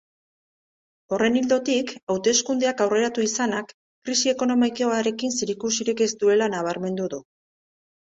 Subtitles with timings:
[1.17, 3.77] Horren ildotik, hauteskundeak aurreratu izanak
[4.09, 7.25] krisi ekonomikoarekin zerikusirik ez duela nabarmendu du.